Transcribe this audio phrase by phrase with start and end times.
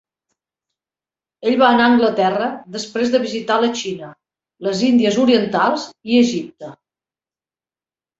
[1.49, 4.09] Ell va anar a Anglaterra després de visitar la Xina,
[4.69, 5.85] les Índies Orientals
[6.15, 6.71] i Egipte.